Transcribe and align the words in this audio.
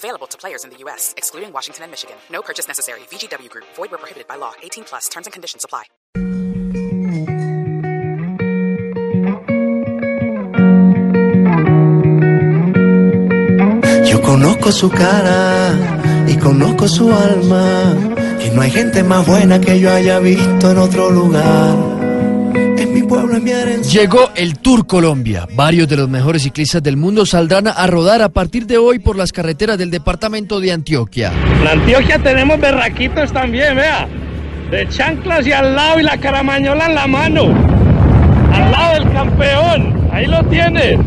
Available 0.00 0.26
to 0.28 0.38
players 0.38 0.64
in 0.64 0.70
the 0.70 0.78
U.S., 0.84 1.12
excluding 1.18 1.52
Washington 1.52 1.82
and 1.84 1.90
Michigan. 1.90 2.16
No 2.32 2.40
purchase 2.40 2.66
necessary. 2.66 3.00
VGW 3.12 3.50
Group. 3.50 3.66
Void 3.76 3.90
where 3.90 3.98
prohibited 3.98 4.26
by 4.26 4.36
law. 4.36 4.54
18 4.62 4.84
plus. 4.84 5.08
Terms 5.10 5.26
and 5.26 5.32
conditions 5.34 5.62
apply. 5.62 5.84
Yo 14.08 14.22
conozco 14.22 14.72
su 14.72 14.88
cara 14.88 15.74
y 16.26 16.38
conozco 16.38 16.88
su 16.88 17.12
alma. 17.12 17.94
Que 18.40 18.50
no 18.52 18.62
hay 18.62 18.70
gente 18.70 19.02
más 19.02 19.26
buena 19.26 19.60
que 19.60 19.78
yo 19.80 19.92
haya 19.92 20.18
visto 20.18 20.70
en 20.70 20.78
otro 20.78 21.10
lugar. 21.10 21.99
Llegó 23.90 24.30
el 24.34 24.58
Tour 24.58 24.86
Colombia. 24.86 25.46
Varios 25.54 25.88
de 25.88 25.96
los 25.96 26.08
mejores 26.08 26.42
ciclistas 26.42 26.82
del 26.82 26.96
mundo 26.96 27.24
saldrán 27.26 27.68
a 27.68 27.86
rodar 27.86 28.22
a 28.22 28.28
partir 28.28 28.66
de 28.66 28.78
hoy 28.78 28.98
por 28.98 29.16
las 29.16 29.32
carreteras 29.32 29.78
del 29.78 29.90
departamento 29.90 30.60
de 30.60 30.72
Antioquia. 30.72 31.32
En 31.60 31.66
Antioquia 31.66 32.18
tenemos 32.18 32.60
berraquitos 32.60 33.32
también, 33.32 33.76
vea. 33.76 34.08
De 34.70 34.88
chanclas 34.88 35.46
y 35.46 35.52
al 35.52 35.74
lado 35.74 36.00
y 36.00 36.02
la 36.02 36.16
caramañola 36.16 36.86
en 36.86 36.94
la 36.94 37.06
mano. 37.06 37.42
Al 38.52 38.70
lado 38.70 38.94
del 38.94 39.12
campeón. 39.12 40.08
Ahí 40.12 40.26
lo 40.26 40.42
tiene. 40.44 40.98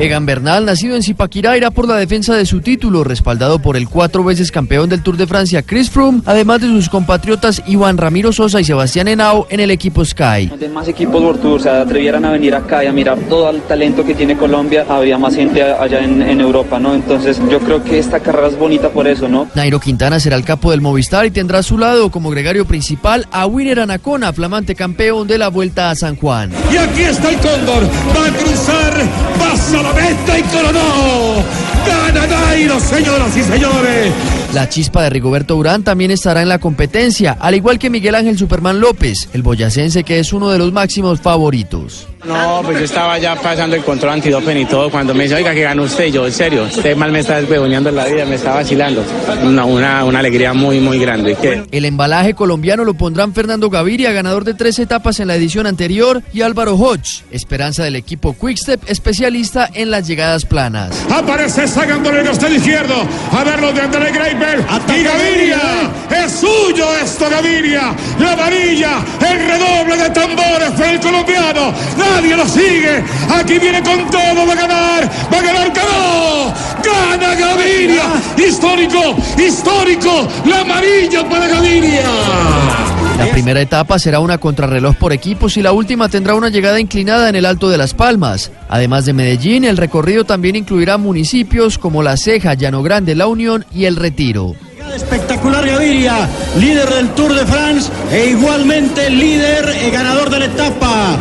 Egan 0.00 0.24
Bernal, 0.24 0.64
nacido 0.64 0.96
en 0.96 1.02
Zipaquirá, 1.02 1.58
irá 1.58 1.70
por 1.70 1.86
la 1.86 1.96
defensa 1.96 2.34
de 2.34 2.46
su 2.46 2.62
título, 2.62 3.04
respaldado 3.04 3.58
por 3.58 3.76
el 3.76 3.86
cuatro 3.86 4.24
veces 4.24 4.50
campeón 4.50 4.88
del 4.88 5.02
Tour 5.02 5.18
de 5.18 5.26
Francia, 5.26 5.60
Chris 5.60 5.90
Froome, 5.90 6.22
además 6.24 6.62
de 6.62 6.68
sus 6.68 6.88
compatriotas 6.88 7.62
Iván 7.66 7.98
Ramiro 7.98 8.32
Sosa 8.32 8.62
y 8.62 8.64
Sebastián 8.64 9.08
Henao 9.08 9.46
en 9.50 9.60
el 9.60 9.70
equipo 9.70 10.02
Sky. 10.02 10.50
De 10.58 10.70
más 10.70 10.88
equipos 10.88 11.20
World 11.22 11.42
Tour 11.42 11.60
se 11.60 11.68
atrevieran 11.68 12.24
a 12.24 12.30
venir 12.30 12.54
acá 12.54 12.82
y 12.82 12.86
a 12.86 12.92
mirar 12.94 13.18
todo 13.28 13.50
el 13.50 13.60
talento 13.60 14.02
que 14.02 14.14
tiene 14.14 14.38
Colombia, 14.38 14.86
habría 14.88 15.18
más 15.18 15.34
gente 15.34 15.62
allá 15.62 16.02
en, 16.02 16.22
en 16.22 16.40
Europa, 16.40 16.80
¿no? 16.80 16.94
Entonces 16.94 17.38
yo 17.50 17.60
creo 17.60 17.84
que 17.84 17.98
esta 17.98 18.20
carrera 18.20 18.48
es 18.48 18.58
bonita 18.58 18.88
por 18.88 19.06
eso, 19.06 19.28
¿no? 19.28 19.48
Nairo 19.54 19.80
Quintana 19.80 20.18
será 20.18 20.36
el 20.36 20.44
capo 20.46 20.70
del 20.70 20.80
Movistar 20.80 21.26
y 21.26 21.30
tendrá 21.30 21.58
a 21.58 21.62
su 21.62 21.76
lado 21.76 22.10
como 22.10 22.30
gregario 22.30 22.64
principal 22.64 23.28
a 23.30 23.44
Winner 23.46 23.80
Anacona, 23.80 24.32
flamante 24.32 24.74
campeón 24.74 25.28
de 25.28 25.36
la 25.36 25.48
Vuelta 25.48 25.90
a 25.90 25.94
San 25.94 26.16
Juan. 26.16 26.50
Y 26.72 26.78
aquí 26.78 27.02
está 27.02 27.28
el 27.28 27.36
Cóndor, 27.36 27.82
va 28.16 28.26
a 28.26 28.32
cruzar, 28.38 28.94
pasa 29.38 29.82
la 29.82 29.89
meta 29.92 30.38
y 30.38 30.42
coronó. 30.44 31.44
Gana 31.86 32.26
Nairo, 32.26 32.78
señoras 32.80 33.36
y 33.36 33.42
señores. 33.42 34.12
La 34.54 34.68
chispa 34.68 35.04
de 35.04 35.10
Rigoberto 35.10 35.56
Urán 35.56 35.84
también 35.84 36.10
estará 36.10 36.42
en 36.42 36.48
la 36.48 36.58
competencia, 36.58 37.36
al 37.38 37.54
igual 37.54 37.78
que 37.78 37.88
Miguel 37.88 38.16
Ángel 38.16 38.36
Superman 38.36 38.80
López, 38.80 39.28
el 39.32 39.42
boyacense 39.42 40.02
que 40.02 40.18
es 40.18 40.32
uno 40.32 40.50
de 40.50 40.58
los 40.58 40.72
máximos 40.72 41.20
favoritos. 41.20 42.08
No, 42.24 42.60
pues 42.62 42.78
yo 42.78 42.84
estaba 42.84 43.18
ya 43.18 43.34
pasando 43.34 43.76
el 43.76 43.82
control 43.82 44.12
antidoping 44.12 44.58
y 44.58 44.64
todo. 44.66 44.90
Cuando 44.90 45.14
me 45.14 45.22
dice, 45.22 45.36
oiga, 45.36 45.54
que 45.54 45.62
ganó 45.62 45.84
usted, 45.84 46.06
yo, 46.08 46.26
en 46.26 46.32
serio, 46.32 46.64
usted 46.64 46.94
mal 46.94 47.10
me 47.10 47.20
está 47.20 47.40
desbegoneando 47.40 47.88
en 47.88 47.96
la 47.96 48.04
vida, 48.04 48.26
me 48.26 48.34
está 48.34 48.52
vacilando. 48.52 49.02
Una, 49.42 49.64
una, 49.64 50.04
una 50.04 50.18
alegría 50.18 50.52
muy, 50.52 50.80
muy 50.80 50.98
grande. 50.98 51.34
¿Qué? 51.40 51.64
El 51.70 51.86
embalaje 51.86 52.34
colombiano 52.34 52.84
lo 52.84 52.92
pondrán 52.92 53.32
Fernando 53.32 53.70
Gaviria, 53.70 54.12
ganador 54.12 54.44
de 54.44 54.52
tres 54.52 54.78
etapas 54.78 55.18
en 55.20 55.28
la 55.28 55.36
edición 55.36 55.66
anterior, 55.66 56.22
y 56.34 56.42
Álvaro 56.42 56.74
Hodge, 56.74 57.24
esperanza 57.30 57.84
del 57.84 57.96
equipo 57.96 58.36
Quickstep, 58.38 58.82
especialista 58.86 59.70
en 59.72 59.90
las 59.90 60.06
llegadas 60.06 60.44
planas. 60.44 60.90
Aparece 61.10 61.66
sacando 61.66 62.10
el 62.10 62.26
costado 62.26 62.54
izquierdo. 62.54 62.96
A 63.32 63.44
verlo 63.44 63.72
de 63.72 63.80
André 63.80 64.12
Y 64.40 65.02
Gaviria. 65.02 65.90
Es 66.10 66.40
suyo 66.40 66.86
esto, 66.96 67.28
Gaviria. 67.28 67.94
La 68.18 68.34
varilla. 68.34 69.04
El 69.20 69.38
redoble 69.46 69.96
de 69.96 70.10
tambores 70.10 70.70
para 70.70 70.92
el 70.92 71.00
colombiano. 71.00 71.72
Nadie 71.98 72.36
lo 72.36 72.48
sigue. 72.48 73.04
Aquí 73.30 73.58
viene 73.58 73.82
con 73.82 74.10
todo. 74.10 74.46
Va 74.46 74.52
a 74.52 74.56
ganar. 74.56 75.10
Va 75.32 75.38
a 75.38 75.42
ganar. 75.42 75.72
Ganó. 75.72 76.54
Gana 76.82 77.34
Gaviria. 77.34 78.04
Histórico. 78.38 79.14
Histórico. 79.36 80.26
La 80.46 80.60
amarilla 80.60 81.28
para 81.28 81.46
Gaviria. 81.46 82.89
La 83.20 83.30
primera 83.30 83.60
etapa 83.60 83.98
será 83.98 84.18
una 84.20 84.38
contrarreloj 84.38 84.96
por 84.96 85.12
equipos 85.12 85.58
y 85.58 85.62
la 85.62 85.72
última 85.72 86.08
tendrá 86.08 86.34
una 86.34 86.48
llegada 86.48 86.80
inclinada 86.80 87.28
en 87.28 87.36
el 87.36 87.44
Alto 87.44 87.68
de 87.68 87.76
las 87.76 87.92
Palmas. 87.92 88.50
Además 88.66 89.04
de 89.04 89.12
Medellín, 89.12 89.64
el 89.64 89.76
recorrido 89.76 90.24
también 90.24 90.56
incluirá 90.56 90.96
municipios 90.96 91.76
como 91.76 92.02
La 92.02 92.16
Ceja, 92.16 92.54
Llano 92.54 92.82
Grande, 92.82 93.14
La 93.14 93.26
Unión 93.26 93.66
y 93.74 93.84
El 93.84 93.96
Retiro. 93.96 94.54
Espectacular 94.94 95.66
Gaviria, 95.66 96.28
líder 96.58 96.88
del 96.88 97.10
Tour 97.10 97.34
de 97.34 97.44
France 97.44 97.90
e 98.10 98.30
igualmente 98.30 99.10
líder 99.10 99.70
y 99.86 99.90
ganador 99.90 100.30
de 100.30 100.38
la 100.38 100.44
etapa. 100.46 101.18